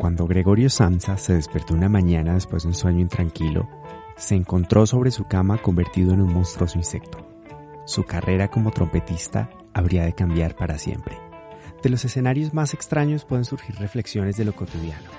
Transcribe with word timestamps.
Cuando 0.00 0.26
Gregorio 0.26 0.70
Samsa 0.70 1.18
se 1.18 1.34
despertó 1.34 1.74
una 1.74 1.90
mañana 1.90 2.32
después 2.32 2.62
de 2.62 2.70
un 2.70 2.74
sueño 2.74 3.00
intranquilo, 3.00 3.68
se 4.16 4.34
encontró 4.34 4.86
sobre 4.86 5.10
su 5.10 5.24
cama 5.24 5.58
convertido 5.58 6.14
en 6.14 6.22
un 6.22 6.32
monstruoso 6.32 6.78
insecto. 6.78 7.18
Su 7.84 8.04
carrera 8.04 8.48
como 8.48 8.70
trompetista 8.70 9.50
habría 9.74 10.04
de 10.04 10.14
cambiar 10.14 10.56
para 10.56 10.78
siempre. 10.78 11.18
De 11.82 11.90
los 11.90 12.02
escenarios 12.02 12.54
más 12.54 12.72
extraños 12.72 13.26
pueden 13.26 13.44
surgir 13.44 13.76
reflexiones 13.76 14.38
de 14.38 14.46
lo 14.46 14.56
cotidiano. 14.56 15.10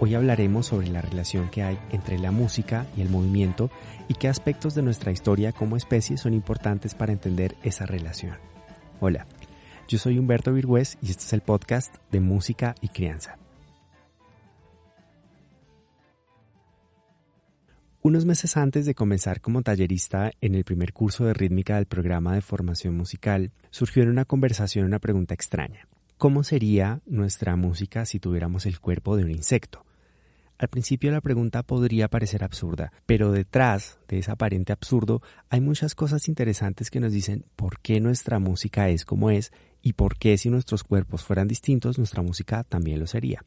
Hoy 0.00 0.14
hablaremos 0.14 0.64
sobre 0.64 0.88
la 0.88 1.02
relación 1.02 1.50
que 1.50 1.62
hay 1.62 1.78
entre 1.90 2.18
la 2.18 2.30
música 2.30 2.86
y 2.96 3.02
el 3.02 3.10
movimiento 3.10 3.70
y 4.08 4.14
qué 4.14 4.28
aspectos 4.28 4.74
de 4.74 4.80
nuestra 4.80 5.12
historia 5.12 5.52
como 5.52 5.76
especie 5.76 6.16
son 6.16 6.32
importantes 6.32 6.94
para 6.94 7.12
entender 7.12 7.54
esa 7.62 7.84
relación. 7.84 8.38
Hola, 8.98 9.26
yo 9.88 9.98
soy 9.98 10.18
Humberto 10.18 10.54
Virgüez 10.54 10.96
y 11.02 11.10
este 11.10 11.24
es 11.24 11.34
el 11.34 11.42
podcast 11.42 11.96
de 12.10 12.20
Música 12.20 12.74
y 12.80 12.88
Crianza. 12.88 13.36
Unos 18.06 18.24
meses 18.24 18.56
antes 18.56 18.86
de 18.86 18.94
comenzar 18.94 19.40
como 19.40 19.62
tallerista 19.62 20.30
en 20.40 20.54
el 20.54 20.62
primer 20.62 20.92
curso 20.92 21.24
de 21.24 21.34
rítmica 21.34 21.74
del 21.74 21.86
programa 21.86 22.36
de 22.36 22.40
formación 22.40 22.96
musical, 22.96 23.50
surgió 23.70 24.04
en 24.04 24.10
una 24.10 24.24
conversación 24.24 24.86
una 24.86 25.00
pregunta 25.00 25.34
extraña. 25.34 25.88
¿Cómo 26.16 26.44
sería 26.44 27.00
nuestra 27.04 27.56
música 27.56 28.06
si 28.06 28.20
tuviéramos 28.20 28.64
el 28.64 28.78
cuerpo 28.78 29.16
de 29.16 29.24
un 29.24 29.32
insecto? 29.32 29.84
Al 30.56 30.68
principio 30.68 31.10
la 31.10 31.20
pregunta 31.20 31.64
podría 31.64 32.06
parecer 32.06 32.44
absurda, 32.44 32.92
pero 33.06 33.32
detrás 33.32 33.98
de 34.06 34.20
ese 34.20 34.30
aparente 34.30 34.72
absurdo 34.72 35.20
hay 35.50 35.60
muchas 35.60 35.96
cosas 35.96 36.28
interesantes 36.28 36.92
que 36.92 37.00
nos 37.00 37.12
dicen 37.12 37.44
por 37.56 37.80
qué 37.80 37.98
nuestra 37.98 38.38
música 38.38 38.88
es 38.88 39.04
como 39.04 39.32
es 39.32 39.50
y 39.82 39.94
por 39.94 40.16
qué 40.16 40.38
si 40.38 40.48
nuestros 40.48 40.84
cuerpos 40.84 41.24
fueran 41.24 41.48
distintos 41.48 41.98
nuestra 41.98 42.22
música 42.22 42.62
también 42.62 43.00
lo 43.00 43.08
sería. 43.08 43.42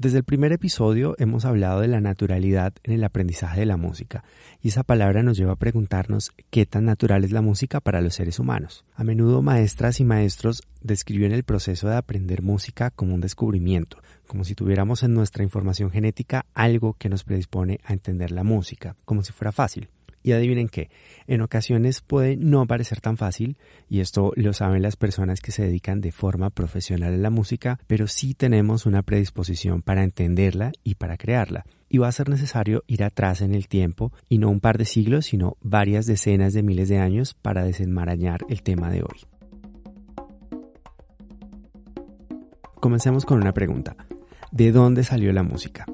Desde 0.00 0.16
el 0.16 0.24
primer 0.24 0.50
episodio 0.50 1.14
hemos 1.18 1.44
hablado 1.44 1.82
de 1.82 1.86
la 1.86 2.00
naturalidad 2.00 2.72
en 2.84 2.94
el 2.94 3.04
aprendizaje 3.04 3.60
de 3.60 3.66
la 3.66 3.76
música, 3.76 4.24
y 4.62 4.68
esa 4.68 4.82
palabra 4.82 5.22
nos 5.22 5.36
lleva 5.36 5.52
a 5.52 5.56
preguntarnos 5.56 6.32
qué 6.48 6.64
tan 6.64 6.86
natural 6.86 7.22
es 7.22 7.32
la 7.32 7.42
música 7.42 7.80
para 7.80 8.00
los 8.00 8.14
seres 8.14 8.38
humanos. 8.38 8.86
A 8.94 9.04
menudo 9.04 9.42
maestras 9.42 10.00
y 10.00 10.04
maestros 10.04 10.62
describen 10.80 11.32
el 11.32 11.44
proceso 11.44 11.86
de 11.86 11.96
aprender 11.96 12.40
música 12.40 12.88
como 12.88 13.14
un 13.14 13.20
descubrimiento, 13.20 13.98
como 14.26 14.44
si 14.44 14.54
tuviéramos 14.54 15.02
en 15.02 15.12
nuestra 15.12 15.44
información 15.44 15.90
genética 15.90 16.46
algo 16.54 16.94
que 16.94 17.10
nos 17.10 17.22
predispone 17.22 17.78
a 17.84 17.92
entender 17.92 18.30
la 18.30 18.42
música, 18.42 18.96
como 19.04 19.22
si 19.22 19.34
fuera 19.34 19.52
fácil. 19.52 19.90
Y 20.22 20.32
adivinen 20.32 20.68
qué, 20.68 20.90
en 21.26 21.40
ocasiones 21.40 22.02
puede 22.02 22.36
no 22.36 22.66
parecer 22.66 23.00
tan 23.00 23.16
fácil, 23.16 23.56
y 23.88 24.00
esto 24.00 24.32
lo 24.36 24.52
saben 24.52 24.82
las 24.82 24.96
personas 24.96 25.40
que 25.40 25.52
se 25.52 25.62
dedican 25.62 26.00
de 26.00 26.12
forma 26.12 26.50
profesional 26.50 27.14
a 27.14 27.16
la 27.16 27.30
música, 27.30 27.78
pero 27.86 28.06
sí 28.06 28.34
tenemos 28.34 28.84
una 28.84 29.02
predisposición 29.02 29.82
para 29.82 30.04
entenderla 30.04 30.72
y 30.84 30.96
para 30.96 31.16
crearla. 31.16 31.64
Y 31.88 31.98
va 31.98 32.08
a 32.08 32.12
ser 32.12 32.28
necesario 32.28 32.84
ir 32.86 33.02
atrás 33.02 33.40
en 33.40 33.54
el 33.54 33.66
tiempo, 33.66 34.12
y 34.28 34.38
no 34.38 34.50
un 34.50 34.60
par 34.60 34.76
de 34.76 34.84
siglos, 34.84 35.26
sino 35.26 35.56
varias 35.62 36.06
decenas 36.06 36.52
de 36.52 36.62
miles 36.62 36.88
de 36.88 36.98
años 36.98 37.34
para 37.34 37.64
desenmarañar 37.64 38.40
el 38.48 38.62
tema 38.62 38.90
de 38.90 39.02
hoy. 39.02 39.26
Comencemos 42.80 43.24
con 43.24 43.40
una 43.40 43.52
pregunta. 43.52 43.96
¿De 44.52 44.72
dónde 44.72 45.04
salió 45.04 45.32
la 45.32 45.42
música? 45.42 45.86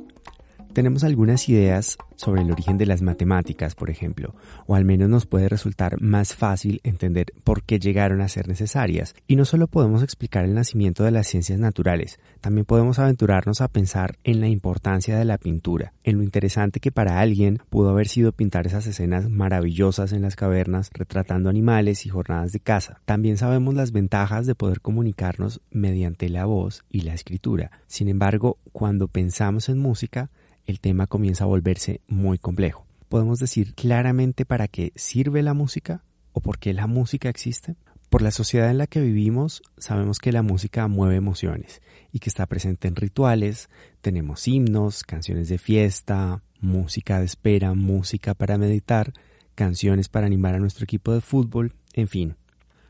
Tenemos 0.77 1.05
algunas 1.05 1.49
ideas 1.49 1.97
sobre 2.17 2.43
el 2.43 2.51
origen 2.51 2.77
de 2.77 2.85
las 2.85 3.01
matemáticas, 3.01 3.75
por 3.75 3.89
ejemplo, 3.89 4.35
o 4.67 4.75
al 4.75 4.85
menos 4.85 5.09
nos 5.09 5.25
puede 5.25 5.49
resultar 5.49 6.03
más 6.03 6.35
fácil 6.35 6.83
entender 6.85 7.33
por 7.45 7.63
qué 7.63 7.79
llegaron 7.79 8.21
a 8.21 8.29
ser 8.29 8.47
necesarias. 8.47 9.15
Y 9.27 9.37
no 9.37 9.47
solo 9.47 9.69
podemos 9.69 10.03
explicar 10.03 10.45
el 10.45 10.53
nacimiento 10.53 11.03
de 11.03 11.13
las 11.13 11.29
ciencias 11.29 11.59
naturales, 11.59 12.21
también 12.43 12.67
podemos 12.67 12.99
aventurarnos 12.99 13.63
a 13.63 13.69
pensar 13.69 14.19
en 14.23 14.43
la 14.43 14.49
importancia 14.49 15.17
de 15.19 15.25
la 15.25 15.39
pintura, 15.39 15.95
en 16.05 16.19
lo 16.19 16.23
interesante 16.23 16.79
que 16.79 16.93
para 16.93 17.21
alguien 17.21 17.59
pudo 17.71 17.89
haber 17.89 18.07
sido 18.07 18.33
pintar 18.33 18.67
esas 18.67 18.87
escenas 18.87 19.31
maravillosas 19.31 20.13
en 20.13 20.21
las 20.21 20.37
cavernas, 20.37 20.91
retratando 20.93 21.49
animales 21.49 22.05
y 22.05 22.11
jornadas 22.11 22.53
de 22.53 22.61
caza. 22.61 23.01
También 23.07 23.39
sabemos 23.39 23.73
las 23.73 23.93
ventajas 23.93 24.45
de 24.45 24.55
poder 24.55 24.83
comunicarnos 24.83 25.63
mediante 25.71 26.29
la 26.29 26.45
voz 26.45 26.85
y 26.91 27.01
la 27.01 27.15
escritura. 27.15 27.71
Sin 27.87 28.11
embargo, 28.11 28.59
cuando 28.73 29.09
pensamos 29.09 29.71
en 29.71 29.79
música, 29.79 30.29
el 30.67 30.81
tema 30.81 31.07
comienza 31.07 31.45
a 31.45 31.49
volverse 31.49 32.01
muy 32.09 32.39
complejo. 32.39 32.87
¿Podemos 33.09 33.39
decir 33.39 33.75
claramente 33.75 34.45
para 34.45 34.69
qué 34.69 34.93
sirve 34.97 35.43
la 35.43 35.55
música 35.55 36.03
o 36.33 36.41
por 36.41 36.59
qué 36.59 36.73
la 36.75 36.87
música 36.87 37.29
existe? 37.29 37.77
Por 38.11 38.23
la 38.23 38.31
sociedad 38.31 38.71
en 38.71 38.79
la 38.79 38.87
que 38.87 39.01
vivimos, 39.01 39.63
sabemos 39.79 40.19
que 40.19 40.33
la 40.33 40.43
música 40.43 40.87
mueve 40.89 41.17
emociones 41.17 41.83
y 42.13 42.19
que 42.19 42.29
está 42.29 42.47
presente 42.47 42.89
en 42.89 42.97
rituales, 42.97 43.69
tenemos 44.01 44.47
himnos, 44.47 45.03
canciones 45.03 45.49
de 45.49 45.59
fiesta, 45.59 46.43
música 46.61 47.19
de 47.19 47.27
espera, 47.27 47.75
música 47.75 48.35
para 48.35 48.59
meditar, 48.59 49.13
canciones 49.55 50.09
para 50.09 50.27
animar 50.27 50.55
a 50.55 50.61
nuestro 50.61 50.85
equipo 50.85 51.13
de 51.13 51.21
fútbol, 51.21 51.75
en 51.95 52.09
fin, 52.09 52.37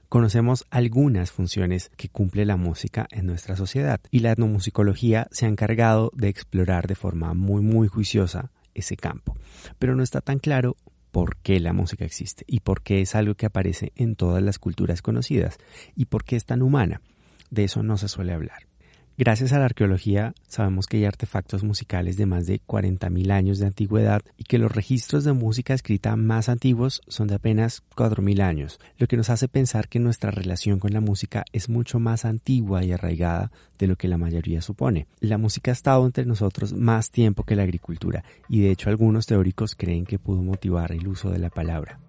Conocemos 0.09 0.65
algunas 0.71 1.33
funciones 1.33 1.91
que 1.97 2.09
cumple 2.09 2.45
la 2.45 2.57
música 2.57 3.09
en 3.11 3.27
nuestra 3.27 3.57
sociedad 3.57 4.01
y 4.11 4.21
la 4.21 4.31
etnomusicología 4.31 5.27
se 5.33 5.47
ha 5.47 5.49
encargado 5.49 6.13
de 6.15 6.29
explorar 6.29 6.87
de 6.87 6.95
forma 6.95 7.35
muy 7.35 7.61
muy 7.61 7.89
juiciosa 7.89 8.53
ese 8.75 8.97
campo. 8.97 9.37
Pero 9.79 9.97
no 9.97 10.05
está 10.05 10.21
tan 10.21 10.39
claro 10.39 10.77
por 11.11 11.37
qué 11.39 11.59
la 11.59 11.73
música 11.73 12.05
existe 12.05 12.45
y 12.47 12.61
por 12.61 12.83
qué 12.83 13.01
es 13.01 13.17
algo 13.17 13.35
que 13.35 13.47
aparece 13.47 13.93
en 13.97 14.15
todas 14.15 14.43
las 14.43 14.61
culturas 14.61 15.03
conocidas 15.03 15.59
y 15.97 16.05
por 16.05 16.25
qué 16.25 16.37
es 16.37 16.45
tan 16.45 16.63
humana. 16.63 17.01
De 17.51 17.65
eso 17.65 17.83
no 17.83 17.97
se 17.97 18.09
suele 18.09 18.33
hablar. 18.33 18.67
Gracias 19.19 19.55
a 19.55 19.59
la 19.59 19.65
arqueología 19.65 20.35
sabemos 20.47 20.87
que 20.87 20.99
hay 20.99 21.07
artefactos 21.07 21.65
musicales 21.65 22.19
de 22.19 22.27
más 22.27 22.45
de 22.45 22.61
40.000 22.61 23.31
años 23.31 23.59
de 23.59 23.67
antigüedad 23.67 24.21
y 24.37 24.45
que 24.45 24.59
los 24.59 24.71
registros 24.71 25.25
de 25.25 25.33
música 25.33 25.73
escrita 25.73 26.17
más 26.17 26.51
antiguos 26.51 27.01
son 27.09 27.27
de 27.27 27.37
apenas 27.37 27.83
4.000 27.97 28.43
años, 28.43 28.79
lo 28.99 29.07
que 29.07 29.17
nos 29.17 29.31
hace 29.31 29.49
pensar 29.49 29.89
que 29.89 30.01
nuestra 30.01 30.31
relación 30.31 30.79
con 30.79 30.93
la 30.93 31.01
música 31.01 31.47
es 31.55 31.71
mucho 31.71 31.99
más 31.99 32.27
antigua 32.27 32.85
y 32.85 32.93
arraigada 32.93 33.51
de 33.79 33.87
lo 33.87 33.97
que 33.97 34.09
la 34.09 34.19
mayoría 34.19 34.61
supone. 34.61 35.07
La 35.21 35.39
música 35.39 35.71
ha 35.71 35.73
estado 35.73 36.05
entre 36.05 36.27
nosotros 36.27 36.75
más 36.75 37.11
tiempo 37.11 37.45
que 37.45 37.57
la 37.57 37.63
agricultura 37.63 38.23
y 38.51 38.61
de 38.61 38.71
hecho 38.71 38.91
algunos 38.91 39.25
teóricos 39.25 39.77
creen 39.77 40.05
que 40.05 40.19
pudo 40.19 40.43
motivar 40.43 40.93
el 40.93 41.09
uso 41.09 41.31
de 41.31 41.39
la 41.39 41.49
palabra. 41.49 42.01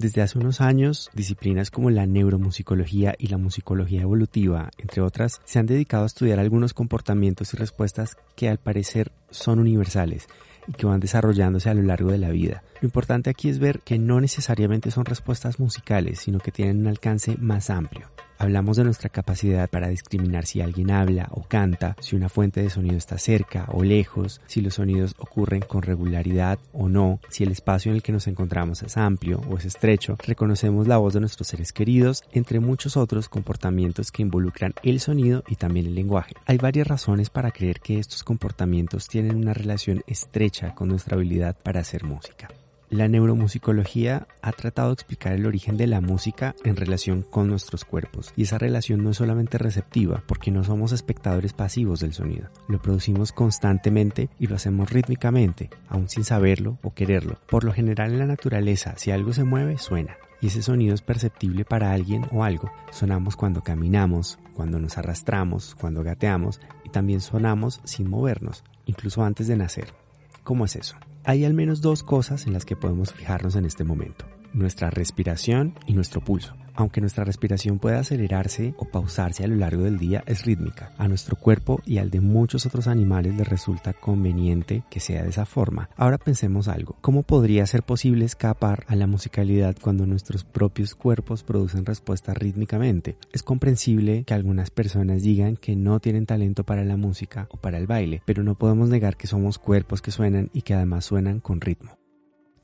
Desde 0.00 0.22
hace 0.22 0.38
unos 0.38 0.62
años, 0.62 1.10
disciplinas 1.12 1.70
como 1.70 1.90
la 1.90 2.06
neuromusicología 2.06 3.14
y 3.18 3.26
la 3.26 3.36
musicología 3.36 4.00
evolutiva, 4.00 4.70
entre 4.78 5.02
otras, 5.02 5.42
se 5.44 5.58
han 5.58 5.66
dedicado 5.66 6.04
a 6.04 6.06
estudiar 6.06 6.38
algunos 6.38 6.72
comportamientos 6.72 7.52
y 7.52 7.58
respuestas 7.58 8.16
que 8.34 8.48
al 8.48 8.56
parecer 8.56 9.12
son 9.30 9.58
universales 9.58 10.26
y 10.66 10.72
que 10.72 10.86
van 10.86 11.00
desarrollándose 11.00 11.68
a 11.68 11.74
lo 11.74 11.82
largo 11.82 12.10
de 12.10 12.16
la 12.16 12.30
vida. 12.30 12.62
Lo 12.80 12.86
importante 12.86 13.28
aquí 13.28 13.50
es 13.50 13.58
ver 13.58 13.80
que 13.80 13.98
no 13.98 14.22
necesariamente 14.22 14.90
son 14.90 15.04
respuestas 15.04 15.60
musicales, 15.60 16.20
sino 16.20 16.38
que 16.38 16.50
tienen 16.50 16.80
un 16.80 16.86
alcance 16.86 17.36
más 17.36 17.68
amplio. 17.68 18.08
Hablamos 18.40 18.78
de 18.78 18.84
nuestra 18.84 19.10
capacidad 19.10 19.68
para 19.68 19.88
discriminar 19.88 20.46
si 20.46 20.62
alguien 20.62 20.90
habla 20.90 21.28
o 21.32 21.42
canta, 21.42 21.94
si 22.00 22.16
una 22.16 22.30
fuente 22.30 22.62
de 22.62 22.70
sonido 22.70 22.96
está 22.96 23.18
cerca 23.18 23.66
o 23.70 23.84
lejos, 23.84 24.40
si 24.46 24.62
los 24.62 24.76
sonidos 24.76 25.14
ocurren 25.18 25.60
con 25.60 25.82
regularidad 25.82 26.58
o 26.72 26.88
no, 26.88 27.20
si 27.28 27.44
el 27.44 27.52
espacio 27.52 27.90
en 27.90 27.96
el 27.96 28.02
que 28.02 28.12
nos 28.12 28.26
encontramos 28.28 28.82
es 28.82 28.96
amplio 28.96 29.42
o 29.50 29.58
es 29.58 29.66
estrecho, 29.66 30.16
reconocemos 30.26 30.88
la 30.88 30.96
voz 30.96 31.12
de 31.12 31.20
nuestros 31.20 31.48
seres 31.48 31.74
queridos, 31.74 32.24
entre 32.32 32.60
muchos 32.60 32.96
otros 32.96 33.28
comportamientos 33.28 34.10
que 34.10 34.22
involucran 34.22 34.72
el 34.82 35.00
sonido 35.00 35.44
y 35.46 35.56
también 35.56 35.84
el 35.84 35.94
lenguaje. 35.94 36.32
Hay 36.46 36.56
varias 36.56 36.86
razones 36.86 37.28
para 37.28 37.50
creer 37.50 37.80
que 37.80 37.98
estos 37.98 38.24
comportamientos 38.24 39.06
tienen 39.06 39.36
una 39.36 39.52
relación 39.52 40.02
estrecha 40.06 40.74
con 40.74 40.88
nuestra 40.88 41.16
habilidad 41.16 41.56
para 41.62 41.80
hacer 41.80 42.04
música. 42.04 42.48
La 42.90 43.06
neuromusicología 43.06 44.26
ha 44.42 44.50
tratado 44.50 44.88
de 44.88 44.94
explicar 44.94 45.32
el 45.34 45.46
origen 45.46 45.76
de 45.76 45.86
la 45.86 46.00
música 46.00 46.56
en 46.64 46.74
relación 46.74 47.22
con 47.22 47.46
nuestros 47.46 47.84
cuerpos, 47.84 48.32
y 48.34 48.42
esa 48.42 48.58
relación 48.58 49.04
no 49.04 49.10
es 49.10 49.18
solamente 49.18 49.58
receptiva, 49.58 50.24
porque 50.26 50.50
no 50.50 50.64
somos 50.64 50.90
espectadores 50.90 51.52
pasivos 51.52 52.00
del 52.00 52.14
sonido. 52.14 52.48
Lo 52.66 52.82
producimos 52.82 53.30
constantemente 53.30 54.28
y 54.40 54.48
lo 54.48 54.56
hacemos 54.56 54.90
rítmicamente, 54.90 55.70
aún 55.88 56.08
sin 56.08 56.24
saberlo 56.24 56.78
o 56.82 56.92
quererlo. 56.92 57.38
Por 57.48 57.62
lo 57.62 57.72
general 57.72 58.10
en 58.10 58.18
la 58.18 58.26
naturaleza, 58.26 58.94
si 58.96 59.12
algo 59.12 59.32
se 59.32 59.44
mueve, 59.44 59.78
suena. 59.78 60.16
Y 60.40 60.48
ese 60.48 60.60
sonido 60.60 60.92
es 60.92 61.02
perceptible 61.02 61.64
para 61.64 61.92
alguien 61.92 62.26
o 62.32 62.42
algo. 62.42 62.72
Sonamos 62.90 63.36
cuando 63.36 63.62
caminamos, 63.62 64.40
cuando 64.52 64.80
nos 64.80 64.98
arrastramos, 64.98 65.76
cuando 65.76 66.02
gateamos 66.02 66.60
y 66.84 66.88
también 66.88 67.20
sonamos 67.20 67.80
sin 67.84 68.10
movernos, 68.10 68.64
incluso 68.86 69.22
antes 69.22 69.46
de 69.46 69.56
nacer. 69.56 69.94
¿Cómo 70.42 70.64
es 70.64 70.74
eso? 70.74 70.96
Hay 71.24 71.44
al 71.44 71.54
menos 71.54 71.80
dos 71.80 72.02
cosas 72.02 72.46
en 72.46 72.52
las 72.52 72.64
que 72.64 72.76
podemos 72.76 73.12
fijarnos 73.12 73.54
en 73.56 73.66
este 73.66 73.84
momento, 73.84 74.24
nuestra 74.52 74.90
respiración 74.90 75.74
y 75.86 75.92
nuestro 75.92 76.22
pulso. 76.22 76.54
Aunque 76.74 77.00
nuestra 77.00 77.24
respiración 77.24 77.78
puede 77.78 77.96
acelerarse 77.96 78.74
o 78.78 78.84
pausarse 78.84 79.44
a 79.44 79.46
lo 79.46 79.56
largo 79.56 79.84
del 79.84 79.98
día, 79.98 80.22
es 80.26 80.44
rítmica. 80.44 80.92
A 80.98 81.08
nuestro 81.08 81.36
cuerpo 81.36 81.80
y 81.84 81.98
al 81.98 82.10
de 82.10 82.20
muchos 82.20 82.66
otros 82.66 82.86
animales 82.86 83.34
les 83.34 83.48
resulta 83.48 83.92
conveniente 83.92 84.84
que 84.90 85.00
sea 85.00 85.22
de 85.22 85.30
esa 85.30 85.46
forma. 85.46 85.90
Ahora 85.96 86.18
pensemos 86.18 86.68
algo. 86.68 86.96
¿Cómo 87.00 87.22
podría 87.22 87.66
ser 87.66 87.82
posible 87.82 88.24
escapar 88.24 88.84
a 88.88 88.96
la 88.96 89.06
musicalidad 89.06 89.76
cuando 89.80 90.06
nuestros 90.06 90.44
propios 90.44 90.94
cuerpos 90.94 91.42
producen 91.42 91.86
respuesta 91.86 92.34
rítmicamente? 92.34 93.16
Es 93.32 93.42
comprensible 93.42 94.24
que 94.24 94.34
algunas 94.34 94.70
personas 94.70 95.22
digan 95.22 95.56
que 95.56 95.76
no 95.76 96.00
tienen 96.00 96.26
talento 96.26 96.64
para 96.64 96.84
la 96.84 96.96
música 96.96 97.48
o 97.50 97.56
para 97.56 97.78
el 97.78 97.86
baile, 97.86 98.22
pero 98.24 98.42
no 98.42 98.54
podemos 98.56 98.88
negar 98.88 99.16
que 99.16 99.26
somos 99.26 99.58
cuerpos 99.58 100.02
que 100.02 100.10
suenan 100.10 100.50
y 100.52 100.62
que 100.62 100.74
además 100.74 101.04
suenan 101.04 101.40
con 101.40 101.60
ritmo. 101.60 101.99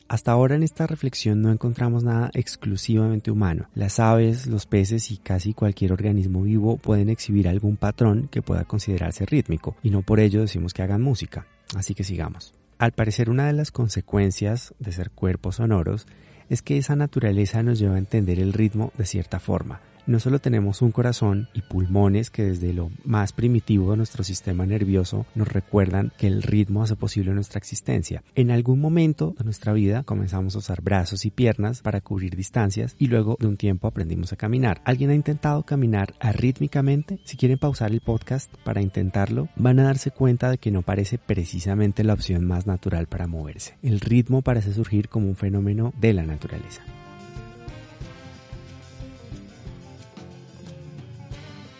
Hasta 0.08 0.30
ahora 0.30 0.54
en 0.54 0.62
esta 0.62 0.86
reflexión 0.86 1.42
no 1.42 1.50
encontramos 1.50 2.04
nada 2.04 2.30
exclusivamente 2.32 3.32
humano. 3.32 3.68
Las 3.74 3.98
aves, 3.98 4.46
los 4.46 4.64
peces 4.64 5.10
y 5.10 5.16
casi 5.16 5.52
cualquier 5.52 5.92
organismo 5.92 6.42
vivo 6.42 6.76
pueden 6.76 7.08
exhibir 7.08 7.48
algún 7.48 7.76
patrón 7.76 8.28
que 8.30 8.40
pueda 8.40 8.64
considerarse 8.64 9.26
rítmico 9.26 9.76
y 9.82 9.90
no 9.90 10.02
por 10.02 10.20
ello 10.20 10.42
decimos 10.42 10.74
que 10.74 10.82
hagan 10.82 11.02
música. 11.02 11.48
Así 11.74 11.94
que 11.94 12.04
sigamos. 12.04 12.54
Al 12.78 12.92
parecer 12.92 13.30
una 13.30 13.48
de 13.48 13.52
las 13.52 13.72
consecuencias 13.72 14.74
de 14.78 14.92
ser 14.92 15.10
cuerpos 15.10 15.56
sonoros 15.56 16.06
es 16.48 16.62
que 16.62 16.78
esa 16.78 16.94
naturaleza 16.94 17.64
nos 17.64 17.80
lleva 17.80 17.96
a 17.96 17.98
entender 17.98 18.38
el 18.38 18.52
ritmo 18.52 18.92
de 18.96 19.06
cierta 19.06 19.40
forma, 19.40 19.80
no 20.06 20.20
solo 20.20 20.38
tenemos 20.38 20.82
un 20.82 20.92
corazón 20.92 21.48
y 21.52 21.62
pulmones 21.62 22.30
que 22.30 22.44
desde 22.44 22.72
lo 22.72 22.90
más 23.04 23.32
primitivo 23.32 23.90
de 23.90 23.96
nuestro 23.96 24.24
sistema 24.24 24.66
nervioso 24.66 25.26
nos 25.34 25.48
recuerdan 25.48 26.12
que 26.16 26.26
el 26.26 26.42
ritmo 26.42 26.82
hace 26.82 26.96
posible 26.96 27.32
nuestra 27.32 27.58
existencia. 27.58 28.22
En 28.34 28.50
algún 28.50 28.80
momento 28.80 29.34
de 29.38 29.44
nuestra 29.44 29.72
vida 29.72 30.02
comenzamos 30.04 30.54
a 30.54 30.58
usar 30.58 30.82
brazos 30.82 31.24
y 31.24 31.30
piernas 31.30 31.80
para 31.82 32.00
cubrir 32.00 32.36
distancias 32.36 32.94
y 32.98 33.06
luego 33.06 33.36
de 33.40 33.46
un 33.46 33.56
tiempo 33.56 33.88
aprendimos 33.88 34.32
a 34.32 34.36
caminar. 34.36 34.80
¿Alguien 34.84 35.10
ha 35.10 35.14
intentado 35.14 35.64
caminar 35.64 36.14
arrítmicamente? 36.20 37.18
Si 37.24 37.36
quieren 37.36 37.58
pausar 37.58 37.92
el 37.92 38.00
podcast 38.00 38.52
para 38.64 38.82
intentarlo, 38.82 39.48
van 39.56 39.80
a 39.80 39.84
darse 39.84 40.10
cuenta 40.10 40.50
de 40.50 40.58
que 40.58 40.70
no 40.70 40.82
parece 40.82 41.18
precisamente 41.18 42.04
la 42.04 42.14
opción 42.14 42.44
más 42.44 42.66
natural 42.66 43.06
para 43.06 43.26
moverse. 43.26 43.76
El 43.82 44.00
ritmo 44.00 44.42
parece 44.42 44.72
surgir 44.72 45.08
como 45.08 45.28
un 45.28 45.36
fenómeno 45.36 45.92
de 46.00 46.12
la 46.12 46.22
naturaleza. 46.22 46.82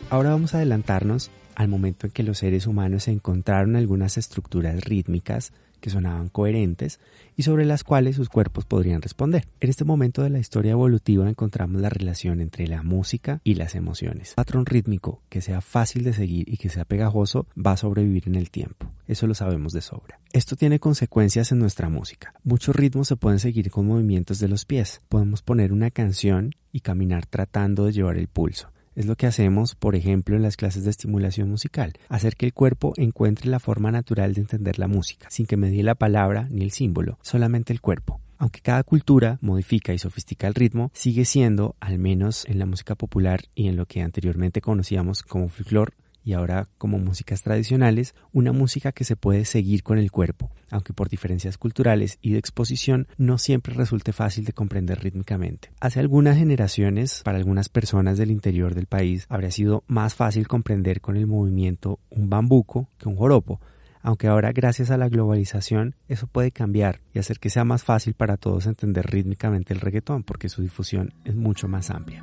Ahora 0.09 0.31
vamos 0.31 0.55
a 0.55 0.59
adelantarnos 0.59 1.33
al 1.57 1.67
momento 1.67 2.07
en 2.07 2.13
que 2.13 2.23
los 2.23 2.39
seres 2.39 2.69
humanos 2.69 3.09
encontraron 3.09 3.75
algunas 3.75 4.19
estructuras 4.19 4.85
rítmicas 4.85 5.53
que 5.81 5.91
sonaban 5.91 6.29
coherentes 6.29 7.01
y 7.37 7.43
sobre 7.43 7.65
las 7.65 7.83
cuales 7.83 8.15
sus 8.15 8.29
cuerpos 8.29 8.65
podrían 8.67 9.03
responder. 9.03 9.49
En 9.61 9.69
este 9.69 9.85
momento 9.85 10.23
de 10.23 10.31
la 10.31 10.39
historia 10.39 10.73
evolutiva 10.73 11.29
encontramos 11.29 11.83
la 11.83 11.89
relación 11.89 12.41
entre 12.41 12.69
la 12.69 12.85
música 12.85 13.41
y 13.43 13.55
las 13.55 13.75
emociones. 13.75 14.31
Un 14.31 14.35
patrón 14.37 14.65
rítmico 14.65 15.23
que 15.29 15.41
sea 15.41 15.61
fácil 15.61 16.05
de 16.05 16.13
seguir 16.13 16.49
y 16.49 16.57
que 16.57 16.69
sea 16.69 16.85
pegajoso 16.85 17.49
va 17.57 17.73
a 17.73 17.77
sobrevivir 17.77 18.29
en 18.29 18.37
el 18.37 18.51
tiempo. 18.51 18.89
Eso 19.09 19.27
lo 19.27 19.35
sabemos 19.35 19.73
de 19.73 19.83
sobra. 19.83 20.21
Esto 20.33 20.55
tiene 20.55 20.79
consecuencias 20.79 21.51
en 21.51 21.59
nuestra 21.59 21.89
música. 21.89 22.33
Muchos 22.45 22.77
ritmos 22.77 23.09
se 23.09 23.17
pueden 23.17 23.41
seguir 23.41 23.73
con 23.73 23.87
movimientos 23.87 24.39
de 24.39 24.49
los 24.49 24.67
pies. 24.67 25.03
Podemos 25.09 25.43
poner 25.43 25.73
una 25.73 25.91
canción 25.91 26.53
y 26.71 26.81
caminar 26.81 27.27
tratando 27.27 27.87
de 27.87 27.93
llevar 27.93 28.19
el 28.19 28.29
pulso. 28.29 28.71
Es 28.97 29.05
lo 29.05 29.15
que 29.15 29.27
hacemos, 29.27 29.75
por 29.75 29.95
ejemplo, 29.95 30.37
en 30.37 30.43
las 30.43 30.57
clases 30.57 30.85
de 30.85 30.91
estimulación 30.91 31.51
musical, 31.51 31.93
hacer 32.09 32.35
que 32.35 32.47
el 32.47 32.55
cuerpo 32.55 32.95
encuentre 32.97 33.51
la 33.51 33.61
forma 33.61 33.93
natural 33.93 34.33
de 34.33 34.41
entender 34.41 34.79
la 34.79 34.89
música, 34.89 35.29
sin 35.31 35.45
que 35.45 35.59
medie 35.59 35.83
la 35.83 35.95
palabra 35.95 36.49
ni 36.51 36.65
el 36.65 36.71
símbolo, 36.71 37.19
solamente 37.21 37.75
el 37.75 37.83
cuerpo. 37.83 38.23
Aunque 38.39 38.63
cada 38.63 38.83
cultura 38.85 39.37
modifica 39.43 39.93
y 39.93 39.99
sofistica 39.99 40.47
el 40.47 40.55
ritmo, 40.55 40.91
sigue 40.95 41.27
siendo, 41.27 41.77
al 41.79 41.99
menos 41.99 42.47
en 42.47 42.59
la 42.59 42.65
música 42.65 42.95
popular 42.95 43.43
y 43.55 43.69
en 43.69 43.77
lo 43.77 43.85
que 43.85 44.01
anteriormente 44.01 44.63
conocíamos 44.63 45.23
como 45.23 45.51
folclore, 45.51 45.93
y 46.27 46.33
ahora 46.33 46.69
como 46.77 46.99
músicas 46.99 47.43
tradicionales, 47.43 48.17
una 48.33 48.51
música 48.51 48.91
que 48.91 49.05
se 49.05 49.15
puede 49.15 49.45
seguir 49.45 49.85
con 49.85 49.97
el 49.97 50.11
cuerpo, 50.11 50.51
aunque 50.73 50.93
por 50.93 51.09
diferencias 51.09 51.57
culturales 51.57 52.19
y 52.21 52.33
de 52.33 52.39
exposición 52.39 53.07
no 53.17 53.39
siempre 53.39 53.75
resulte 53.75 54.13
fácil 54.13 54.45
de 54.45 54.53
comprender 54.53 55.01
rítmicamente. 55.01 55.71
Hace 55.81 56.01
algunas 56.01 56.37
generaciones, 56.37 57.23
para 57.23 57.39
algunas 57.39 57.69
personas 57.69 58.19
del 58.19 58.33
interior 58.33 58.75
del 58.75 58.87
país, 58.87 59.27
habría 59.29 59.53
sido 59.53 59.85
más 59.87 60.17
fácil 60.17 60.49
comprender 60.49 61.01
con 61.01 61.17
el 61.17 61.29
movimiento 61.29 62.01
un 62.11 62.29
bambuco 62.29 62.89
que 62.99 63.09
un 63.09 63.15
joropo, 63.15 63.61
aunque 64.03 64.27
ahora 64.27 64.51
gracias 64.51 64.91
a 64.91 64.97
la 64.97 65.09
globalización 65.09 65.95
eso 66.09 66.27
puede 66.27 66.51
cambiar 66.51 67.03
y 67.15 67.21
hacer 67.21 67.39
que 67.39 67.51
sea 67.51 67.65
más 67.65 67.85
fácil 67.85 68.15
para 68.15 68.37
todos 68.37 68.67
entender 68.67 69.07
rítmicamente 69.07 69.75
el 69.75 69.81
reggaetón 69.81 70.25
porque 70.25 70.49
su 70.49 70.61
difusión 70.61 71.15
es 71.25 71.37
mucho 71.37 71.69
más 71.69 71.91
amplia. 71.91 72.23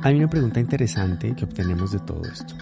Hay 0.00 0.14
una 0.14 0.28
pregunta 0.28 0.60
interesante 0.60 1.34
que 1.34 1.44
obtenemos 1.44 1.90
de 1.90 1.98
todo 1.98 2.22
esto. 2.22 2.54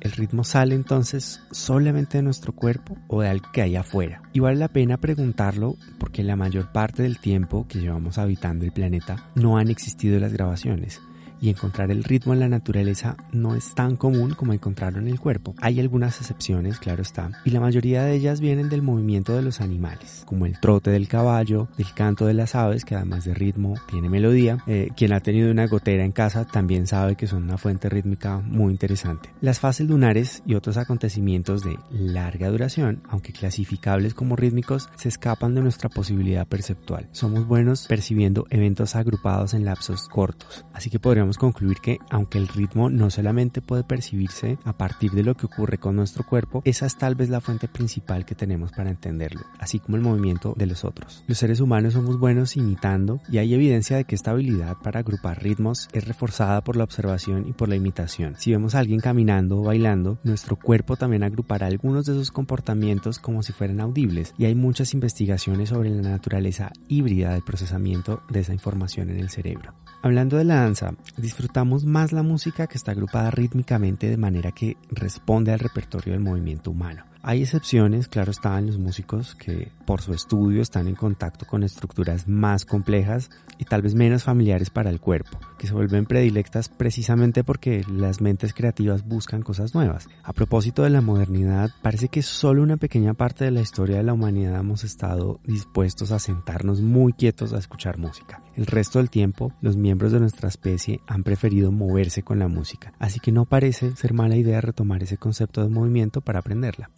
¿El 0.00 0.10
ritmo 0.12 0.42
sale 0.42 0.74
entonces 0.74 1.40
solamente 1.52 2.18
de 2.18 2.22
nuestro 2.22 2.52
cuerpo 2.52 2.96
o 3.06 3.20
de 3.22 3.28
algo 3.28 3.48
que 3.52 3.62
hay 3.62 3.76
afuera? 3.76 4.22
Y 4.32 4.40
vale 4.40 4.56
la 4.56 4.68
pena 4.68 4.96
preguntarlo 4.96 5.76
porque 5.98 6.24
la 6.24 6.34
mayor 6.34 6.72
parte 6.72 7.04
del 7.04 7.18
tiempo 7.18 7.66
que 7.68 7.78
llevamos 7.78 8.18
habitando 8.18 8.64
el 8.64 8.72
planeta 8.72 9.30
no 9.36 9.58
han 9.58 9.68
existido 9.68 10.18
las 10.18 10.32
grabaciones 10.32 11.00
y 11.40 11.50
encontrar 11.50 11.90
el 11.90 12.04
ritmo 12.04 12.32
en 12.32 12.40
la 12.40 12.48
naturaleza 12.48 13.16
no 13.32 13.54
es 13.54 13.74
tan 13.74 13.96
común 13.96 14.34
como 14.34 14.52
encontrarlo 14.52 14.98
en 14.98 15.08
el 15.08 15.20
cuerpo. 15.20 15.54
Hay 15.60 15.80
algunas 15.80 16.20
excepciones, 16.20 16.78
claro 16.78 17.02
está, 17.02 17.30
y 17.44 17.50
la 17.50 17.60
mayoría 17.60 18.04
de 18.04 18.14
ellas 18.14 18.40
vienen 18.40 18.68
del 18.68 18.82
movimiento 18.82 19.34
de 19.34 19.42
los 19.42 19.60
animales, 19.60 20.22
como 20.26 20.46
el 20.46 20.58
trote 20.60 20.90
del 20.90 21.08
caballo, 21.08 21.68
el 21.78 21.92
canto 21.94 22.26
de 22.26 22.34
las 22.34 22.54
aves, 22.54 22.84
que 22.84 22.94
además 22.94 23.24
de 23.24 23.34
ritmo 23.34 23.74
tiene 23.88 24.08
melodía. 24.08 24.58
Eh, 24.66 24.90
quien 24.96 25.12
ha 25.12 25.20
tenido 25.20 25.50
una 25.50 25.66
gotera 25.66 26.04
en 26.04 26.12
casa 26.12 26.44
también 26.44 26.86
sabe 26.86 27.16
que 27.16 27.26
son 27.26 27.44
una 27.44 27.58
fuente 27.58 27.88
rítmica 27.88 28.38
muy 28.38 28.72
interesante. 28.72 29.30
Las 29.40 29.60
fases 29.60 29.88
lunares 29.88 30.42
y 30.46 30.54
otros 30.54 30.76
acontecimientos 30.76 31.62
de 31.62 31.78
larga 31.90 32.48
duración, 32.48 33.02
aunque 33.08 33.32
clasificables 33.32 34.14
como 34.14 34.36
rítmicos, 34.36 34.88
se 34.96 35.08
escapan 35.08 35.54
de 35.54 35.62
nuestra 35.62 35.88
posibilidad 35.88 36.46
perceptual. 36.46 37.08
Somos 37.12 37.46
buenos 37.46 37.86
percibiendo 37.86 38.46
eventos 38.50 38.96
agrupados 38.96 39.54
en 39.54 39.64
lapsos 39.64 40.08
cortos, 40.08 40.64
así 40.72 40.90
que 40.90 40.98
concluir 41.38 41.78
que 41.78 41.98
aunque 42.10 42.38
el 42.38 42.48
ritmo 42.48 42.90
no 42.90 43.10
solamente 43.10 43.62
puede 43.62 43.84
percibirse 43.84 44.58
a 44.64 44.76
partir 44.76 45.12
de 45.12 45.22
lo 45.22 45.34
que 45.34 45.46
ocurre 45.46 45.78
con 45.78 45.96
nuestro 45.96 46.24
cuerpo, 46.24 46.62
esa 46.64 46.86
es 46.86 46.96
tal 46.96 47.14
vez 47.14 47.30
la 47.30 47.40
fuente 47.40 47.68
principal 47.68 48.24
que 48.24 48.34
tenemos 48.34 48.72
para 48.72 48.90
entenderlo, 48.90 49.42
así 49.58 49.78
como 49.78 49.96
el 49.96 50.02
movimiento 50.02 50.54
de 50.56 50.66
los 50.66 50.84
otros. 50.84 51.24
Los 51.26 51.38
seres 51.38 51.60
humanos 51.60 51.94
somos 51.94 52.18
buenos 52.18 52.56
imitando 52.56 53.20
y 53.30 53.38
hay 53.38 53.54
evidencia 53.54 53.96
de 53.96 54.04
que 54.04 54.14
esta 54.14 54.32
habilidad 54.32 54.76
para 54.82 55.00
agrupar 55.00 55.42
ritmos 55.42 55.88
es 55.92 56.06
reforzada 56.06 56.62
por 56.62 56.76
la 56.76 56.84
observación 56.84 57.48
y 57.48 57.52
por 57.52 57.68
la 57.68 57.76
imitación. 57.76 58.34
Si 58.38 58.50
vemos 58.50 58.74
a 58.74 58.80
alguien 58.80 59.00
caminando 59.00 59.58
o 59.58 59.64
bailando, 59.64 60.18
nuestro 60.24 60.56
cuerpo 60.56 60.96
también 60.96 61.22
agrupará 61.22 61.66
algunos 61.66 62.06
de 62.06 62.14
sus 62.14 62.30
comportamientos 62.30 63.18
como 63.18 63.42
si 63.42 63.52
fueran 63.52 63.80
audibles 63.80 64.34
y 64.38 64.44
hay 64.46 64.54
muchas 64.54 64.94
investigaciones 64.94 65.68
sobre 65.68 65.90
la 65.90 66.10
naturaleza 66.10 66.72
híbrida 66.88 67.32
del 67.32 67.42
procesamiento 67.42 68.22
de 68.28 68.40
esa 68.40 68.52
información 68.52 69.10
en 69.10 69.18
el 69.18 69.30
cerebro. 69.30 69.74
Hablando 70.02 70.38
de 70.38 70.44
la 70.44 70.56
danza, 70.56 70.94
disfrutamos 71.20 71.84
más 71.84 72.12
la 72.12 72.22
música 72.22 72.66
que 72.66 72.76
está 72.76 72.92
agrupada 72.92 73.30
rítmicamente 73.30 74.08
de 74.08 74.16
manera 74.16 74.52
que 74.52 74.76
responde 74.90 75.52
al 75.52 75.58
repertorio 75.58 76.12
del 76.12 76.22
movimiento 76.22 76.70
humano. 76.70 77.09
Hay 77.22 77.42
excepciones, 77.42 78.08
claro 78.08 78.30
está, 78.30 78.58
los 78.62 78.78
músicos 78.78 79.34
que 79.34 79.70
por 79.84 80.00
su 80.00 80.14
estudio 80.14 80.62
están 80.62 80.88
en 80.88 80.94
contacto 80.94 81.46
con 81.46 81.62
estructuras 81.62 82.26
más 82.26 82.64
complejas 82.64 83.28
y 83.58 83.64
tal 83.64 83.82
vez 83.82 83.94
menos 83.94 84.24
familiares 84.24 84.70
para 84.70 84.88
el 84.88 85.00
cuerpo, 85.00 85.38
que 85.58 85.66
se 85.66 85.74
vuelven 85.74 86.06
predilectas 86.06 86.70
precisamente 86.70 87.44
porque 87.44 87.84
las 87.92 88.22
mentes 88.22 88.54
creativas 88.54 89.06
buscan 89.06 89.42
cosas 89.42 89.74
nuevas. 89.74 90.08
A 90.22 90.32
propósito 90.32 90.82
de 90.82 90.88
la 90.88 91.02
modernidad, 91.02 91.70
parece 91.82 92.08
que 92.08 92.22
solo 92.22 92.62
una 92.62 92.78
pequeña 92.78 93.12
parte 93.12 93.44
de 93.44 93.50
la 93.50 93.60
historia 93.60 93.98
de 93.98 94.02
la 94.04 94.14
humanidad 94.14 94.58
hemos 94.58 94.82
estado 94.82 95.40
dispuestos 95.44 96.12
a 96.12 96.18
sentarnos 96.18 96.80
muy 96.80 97.12
quietos 97.12 97.52
a 97.52 97.58
escuchar 97.58 97.98
música. 97.98 98.42
El 98.56 98.64
resto 98.64 98.98
del 98.98 99.10
tiempo, 99.10 99.52
los 99.60 99.76
miembros 99.76 100.12
de 100.12 100.20
nuestra 100.20 100.48
especie 100.48 101.00
han 101.06 101.22
preferido 101.22 101.70
moverse 101.70 102.22
con 102.22 102.38
la 102.38 102.48
música, 102.48 102.94
así 102.98 103.20
que 103.20 103.30
no 103.30 103.44
parece 103.44 103.94
ser 103.94 104.14
mala 104.14 104.36
idea 104.36 104.62
retomar 104.62 105.02
ese 105.02 105.18
concepto 105.18 105.62
de 105.62 105.68
movimiento 105.68 106.22
para 106.22 106.38
aprenderla. 106.38 106.88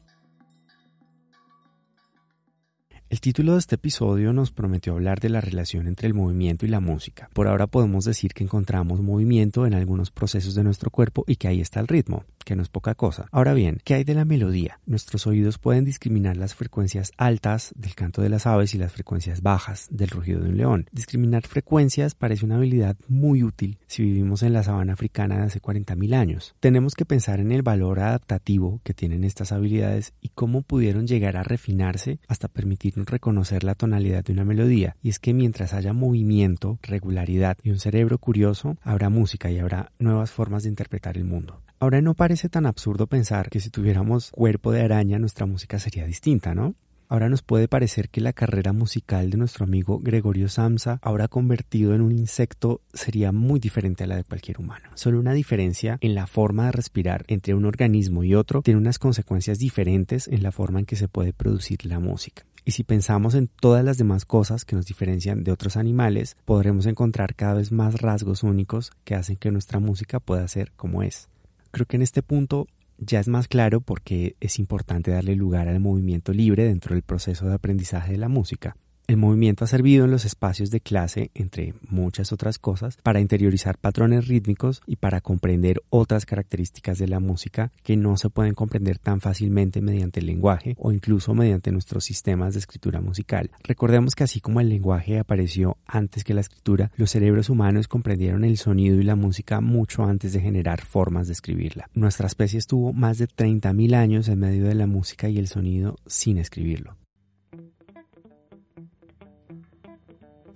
El 3.12 3.20
título 3.20 3.52
de 3.52 3.58
este 3.58 3.74
episodio 3.74 4.32
nos 4.32 4.52
prometió 4.52 4.94
hablar 4.94 5.20
de 5.20 5.28
la 5.28 5.42
relación 5.42 5.86
entre 5.86 6.08
el 6.08 6.14
movimiento 6.14 6.64
y 6.64 6.70
la 6.70 6.80
música. 6.80 7.28
Por 7.34 7.46
ahora 7.46 7.66
podemos 7.66 8.06
decir 8.06 8.32
que 8.32 8.42
encontramos 8.42 9.02
movimiento 9.02 9.66
en 9.66 9.74
algunos 9.74 10.10
procesos 10.10 10.54
de 10.54 10.64
nuestro 10.64 10.88
cuerpo 10.88 11.22
y 11.26 11.36
que 11.36 11.46
ahí 11.46 11.60
está 11.60 11.78
el 11.80 11.88
ritmo, 11.88 12.24
que 12.46 12.56
no 12.56 12.62
es 12.62 12.70
poca 12.70 12.94
cosa. 12.94 13.26
Ahora 13.30 13.52
bien, 13.52 13.80
¿qué 13.84 13.92
hay 13.92 14.04
de 14.04 14.14
la 14.14 14.24
melodía? 14.24 14.80
Nuestros 14.86 15.26
oídos 15.26 15.58
pueden 15.58 15.84
discriminar 15.84 16.38
las 16.38 16.54
frecuencias 16.54 17.12
altas 17.18 17.74
del 17.76 17.94
canto 17.94 18.22
de 18.22 18.30
las 18.30 18.46
aves 18.46 18.74
y 18.74 18.78
las 18.78 18.90
frecuencias 18.90 19.42
bajas 19.42 19.88
del 19.90 20.08
rugido 20.08 20.40
de 20.40 20.48
un 20.48 20.56
león. 20.56 20.88
Discriminar 20.90 21.46
frecuencias 21.46 22.14
parece 22.14 22.46
una 22.46 22.56
habilidad 22.56 22.96
muy 23.08 23.42
útil 23.42 23.76
si 23.88 24.04
vivimos 24.04 24.42
en 24.42 24.54
la 24.54 24.62
sabana 24.62 24.94
africana 24.94 25.36
de 25.36 25.42
hace 25.42 25.60
40.000 25.60 26.14
años. 26.14 26.54
Tenemos 26.60 26.94
que 26.94 27.04
pensar 27.04 27.40
en 27.40 27.52
el 27.52 27.60
valor 27.60 28.00
adaptativo 28.00 28.80
que 28.84 28.94
tienen 28.94 29.22
estas 29.22 29.52
habilidades 29.52 30.14
y 30.22 30.30
cómo 30.30 30.62
pudieron 30.62 31.06
llegar 31.06 31.36
a 31.36 31.42
refinarse 31.42 32.18
hasta 32.26 32.48
permitirnos 32.48 33.01
reconocer 33.06 33.64
la 33.64 33.74
tonalidad 33.74 34.24
de 34.24 34.32
una 34.32 34.44
melodía, 34.44 34.96
y 35.02 35.08
es 35.08 35.18
que 35.18 35.34
mientras 35.34 35.72
haya 35.74 35.92
movimiento, 35.92 36.78
regularidad 36.82 37.56
y 37.62 37.70
un 37.70 37.78
cerebro 37.78 38.18
curioso, 38.18 38.76
habrá 38.82 39.08
música 39.08 39.50
y 39.50 39.58
habrá 39.58 39.92
nuevas 39.98 40.30
formas 40.30 40.62
de 40.62 40.70
interpretar 40.70 41.16
el 41.16 41.24
mundo. 41.24 41.60
Ahora 41.78 42.00
no 42.00 42.14
parece 42.14 42.48
tan 42.48 42.66
absurdo 42.66 43.08
pensar 43.08 43.50
que 43.50 43.58
si 43.58 43.68
tuviéramos 43.68 44.30
cuerpo 44.30 44.70
de 44.70 44.82
araña 44.82 45.18
nuestra 45.18 45.46
música 45.46 45.78
sería 45.78 46.06
distinta, 46.06 46.54
¿no? 46.54 46.74
Ahora 47.12 47.28
nos 47.28 47.42
puede 47.42 47.68
parecer 47.68 48.08
que 48.08 48.22
la 48.22 48.32
carrera 48.32 48.72
musical 48.72 49.28
de 49.28 49.36
nuestro 49.36 49.64
amigo 49.64 50.00
Gregorio 50.00 50.48
Samsa, 50.48 50.98
ahora 51.02 51.28
convertido 51.28 51.94
en 51.94 52.00
un 52.00 52.10
insecto, 52.10 52.80
sería 52.94 53.32
muy 53.32 53.60
diferente 53.60 54.04
a 54.04 54.06
la 54.06 54.16
de 54.16 54.24
cualquier 54.24 54.58
humano. 54.58 54.88
Solo 54.94 55.20
una 55.20 55.34
diferencia 55.34 55.98
en 56.00 56.14
la 56.14 56.26
forma 56.26 56.64
de 56.64 56.72
respirar 56.72 57.26
entre 57.28 57.52
un 57.52 57.66
organismo 57.66 58.24
y 58.24 58.34
otro 58.34 58.62
tiene 58.62 58.80
unas 58.80 58.98
consecuencias 58.98 59.58
diferentes 59.58 60.26
en 60.26 60.42
la 60.42 60.52
forma 60.52 60.78
en 60.78 60.86
que 60.86 60.96
se 60.96 61.06
puede 61.06 61.34
producir 61.34 61.84
la 61.84 61.98
música. 61.98 62.46
Y 62.64 62.70
si 62.70 62.82
pensamos 62.82 63.34
en 63.34 63.46
todas 63.48 63.84
las 63.84 63.98
demás 63.98 64.24
cosas 64.24 64.64
que 64.64 64.74
nos 64.74 64.86
diferencian 64.86 65.44
de 65.44 65.52
otros 65.52 65.76
animales, 65.76 66.38
podremos 66.46 66.86
encontrar 66.86 67.34
cada 67.34 67.52
vez 67.52 67.72
más 67.72 68.00
rasgos 68.00 68.42
únicos 68.42 68.90
que 69.04 69.16
hacen 69.16 69.36
que 69.36 69.50
nuestra 69.50 69.80
música 69.80 70.18
pueda 70.18 70.48
ser 70.48 70.72
como 70.76 71.02
es. 71.02 71.28
Creo 71.72 71.84
que 71.84 71.96
en 71.96 72.02
este 72.02 72.22
punto 72.22 72.68
ya 73.04 73.20
es 73.20 73.28
más 73.28 73.48
claro 73.48 73.80
porque 73.80 74.36
es 74.40 74.58
importante 74.58 75.10
darle 75.10 75.36
lugar 75.36 75.68
al 75.68 75.80
movimiento 75.80 76.32
libre 76.32 76.64
dentro 76.64 76.94
del 76.94 77.02
proceso 77.02 77.46
de 77.46 77.54
aprendizaje 77.54 78.12
de 78.12 78.18
la 78.18 78.28
música. 78.28 78.76
El 79.08 79.16
movimiento 79.16 79.64
ha 79.64 79.68
servido 79.68 80.04
en 80.04 80.10
los 80.10 80.24
espacios 80.24 80.70
de 80.70 80.80
clase, 80.80 81.30
entre 81.34 81.74
muchas 81.88 82.32
otras 82.32 82.58
cosas, 82.58 82.98
para 83.02 83.20
interiorizar 83.20 83.76
patrones 83.76 84.28
rítmicos 84.28 84.80
y 84.86 84.96
para 84.96 85.20
comprender 85.20 85.82
otras 85.90 86.24
características 86.24 86.98
de 86.98 87.08
la 87.08 87.20
música 87.20 87.72
que 87.82 87.96
no 87.96 88.16
se 88.16 88.30
pueden 88.30 88.54
comprender 88.54 88.98
tan 88.98 89.20
fácilmente 89.20 89.82
mediante 89.82 90.20
el 90.20 90.26
lenguaje 90.26 90.76
o 90.78 90.92
incluso 90.92 91.34
mediante 91.34 91.72
nuestros 91.72 92.04
sistemas 92.04 92.54
de 92.54 92.60
escritura 92.60 93.00
musical. 93.00 93.50
Recordemos 93.64 94.14
que 94.14 94.24
así 94.24 94.40
como 94.40 94.60
el 94.60 94.68
lenguaje 94.68 95.18
apareció 95.18 95.76
antes 95.86 96.24
que 96.24 96.34
la 96.34 96.40
escritura, 96.40 96.92
los 96.96 97.10
cerebros 97.10 97.50
humanos 97.50 97.88
comprendieron 97.88 98.44
el 98.44 98.56
sonido 98.56 99.00
y 99.00 99.02
la 99.02 99.16
música 99.16 99.60
mucho 99.60 100.04
antes 100.04 100.32
de 100.32 100.40
generar 100.40 100.80
formas 100.80 101.26
de 101.26 101.32
escribirla. 101.34 101.90
Nuestra 101.92 102.28
especie 102.28 102.58
estuvo 102.58 102.92
más 102.92 103.18
de 103.18 103.26
30.000 103.26 103.94
años 103.94 104.28
en 104.28 104.38
medio 104.38 104.64
de 104.64 104.74
la 104.74 104.86
música 104.86 105.28
y 105.28 105.38
el 105.38 105.48
sonido 105.48 105.96
sin 106.06 106.38
escribirlo. 106.38 107.01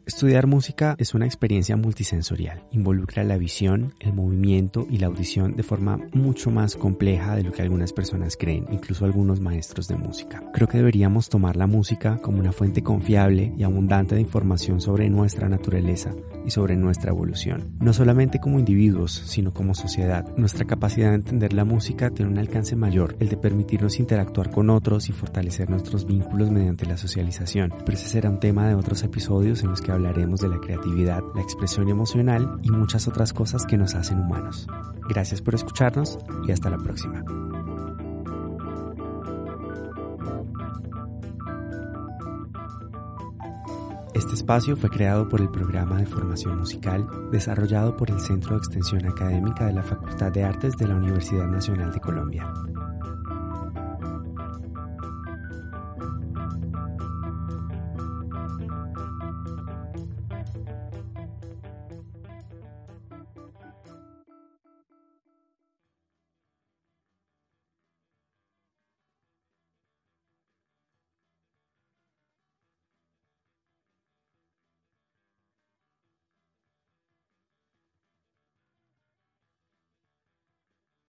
Estudiar 0.06 0.46
música 0.46 0.94
es 0.98 1.14
una 1.14 1.26
experiencia 1.26 1.76
multisensorial. 1.76 2.62
Involucra 2.70 3.24
la 3.24 3.38
visión, 3.38 3.92
el 3.98 4.12
movimiento 4.12 4.86
y 4.88 4.98
la 4.98 5.08
audición 5.08 5.56
de 5.56 5.64
forma 5.64 5.98
mucho 6.12 6.52
más 6.52 6.76
compleja 6.76 7.34
de 7.34 7.42
lo 7.42 7.50
que 7.50 7.62
algunas 7.62 7.92
personas 7.92 8.36
creen, 8.36 8.66
incluso 8.70 9.04
algunos 9.04 9.40
maestros 9.40 9.88
de 9.88 9.96
música. 9.96 10.44
Creo 10.52 10.68
que 10.68 10.78
deberíamos 10.78 11.28
tomar 11.28 11.56
la 11.56 11.66
música 11.66 12.18
como 12.18 12.38
una 12.38 12.52
fuente 12.52 12.84
confiable 12.84 13.52
y 13.58 13.64
abundante 13.64 14.14
de 14.14 14.20
información 14.20 14.80
sobre 14.80 15.10
nuestra 15.10 15.48
naturaleza 15.48 16.12
y 16.44 16.52
sobre 16.52 16.76
nuestra 16.76 17.10
evolución. 17.10 17.76
No 17.80 17.92
solamente 17.92 18.38
como 18.38 18.60
individuos, 18.60 19.10
sino 19.10 19.52
como 19.52 19.74
sociedad. 19.74 20.24
Nuestra 20.36 20.66
capacidad 20.66 21.08
de 21.08 21.16
entender 21.16 21.52
la 21.52 21.64
música 21.64 22.10
tiene 22.10 22.30
un 22.30 22.38
alcance 22.38 22.76
mayor, 22.76 23.16
el 23.18 23.28
de 23.28 23.38
permitirnos 23.38 23.98
interactuar 23.98 24.52
con 24.52 24.70
otros 24.70 25.08
y 25.08 25.12
fortalecer 25.12 25.68
nuestros 25.68 26.06
vínculos 26.06 26.52
mediante 26.52 26.86
la 26.86 26.96
socialización. 26.96 27.74
Pero 27.84 27.98
ese 27.98 28.06
será 28.06 28.30
un 28.30 28.38
tema 28.38 28.68
de 28.68 28.76
otros 28.76 29.02
episodios 29.02 29.64
en 29.64 29.70
los 29.70 29.80
que 29.80 29.95
hablaremos 29.96 30.40
de 30.40 30.48
la 30.48 30.60
creatividad, 30.60 31.22
la 31.34 31.42
expresión 31.42 31.88
emocional 31.88 32.58
y 32.62 32.70
muchas 32.70 33.08
otras 33.08 33.32
cosas 33.32 33.66
que 33.66 33.76
nos 33.76 33.94
hacen 33.94 34.20
humanos. 34.20 34.66
Gracias 35.08 35.42
por 35.42 35.54
escucharnos 35.54 36.18
y 36.46 36.52
hasta 36.52 36.70
la 36.70 36.78
próxima. 36.78 37.24
Este 44.14 44.32
espacio 44.32 44.76
fue 44.76 44.88
creado 44.88 45.28
por 45.28 45.42
el 45.42 45.50
programa 45.50 45.98
de 45.98 46.06
formación 46.06 46.58
musical 46.58 47.06
desarrollado 47.30 47.96
por 47.96 48.10
el 48.10 48.18
Centro 48.18 48.52
de 48.52 48.58
Extensión 48.58 49.04
Académica 49.06 49.66
de 49.66 49.74
la 49.74 49.82
Facultad 49.82 50.32
de 50.32 50.42
Artes 50.42 50.76
de 50.78 50.88
la 50.88 50.94
Universidad 50.94 51.46
Nacional 51.46 51.92
de 51.92 52.00
Colombia. 52.00 52.50